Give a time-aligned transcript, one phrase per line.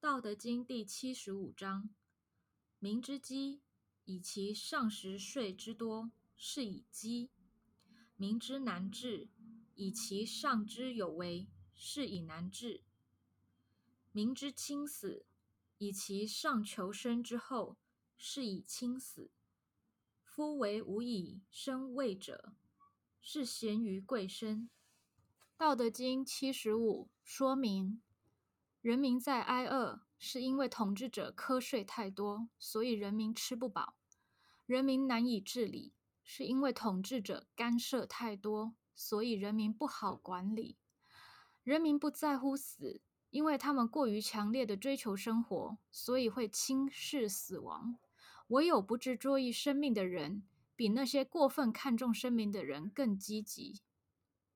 [0.00, 1.90] 道德经第七十五章：
[2.78, 3.62] 民之饥，
[4.04, 7.30] 以其上食税之多，是以饥；
[8.14, 9.28] 民之难治，
[9.74, 12.84] 以其上之有为，是以难治；
[14.12, 15.26] 民之轻死，
[15.78, 17.76] 以其上求生之厚，
[18.16, 19.32] 是以轻死。
[20.22, 22.52] 夫为无以生畏者，
[23.20, 24.70] 是贤于贵生。
[25.56, 28.00] 道德经七十五说明。
[28.88, 33.96] 人民在挨饿，是因为统治者瞌睡太多，所以人民吃不饱；
[34.64, 35.92] 人民难以治理，
[36.24, 40.78] 是因为统治者干涉太多，所以人民不好管理；
[41.62, 47.98] 人民不在乎死，因为他们过于强烈的追求生活，所以会轻视死亡。
[48.46, 53.82] 唯有不执着于生命的人，比那些过分看重生命的人更积极。